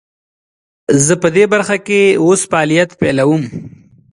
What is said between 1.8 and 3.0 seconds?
کې اوس فعالیت